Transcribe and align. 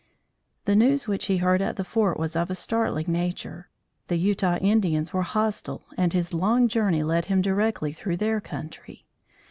The 0.65 0.75
news 0.75 1.07
which 1.07 1.27
he 1.27 1.37
heard 1.37 1.61
at 1.61 1.75
the 1.75 1.83
fort 1.83 2.17
was 2.17 2.35
of 2.35 2.49
a 2.49 2.55
startling 2.55 3.05
nature. 3.11 3.69
The 4.07 4.15
Utah 4.17 4.57
Indians 4.57 5.13
were 5.13 5.21
hostile 5.21 5.83
and 5.95 6.11
his 6.11 6.33
long 6.33 6.67
journey 6.67 7.03
led 7.03 7.25
him 7.25 7.39
directly 7.43 7.91
through 7.93 8.17
their 8.17 8.41
country. 8.41 9.05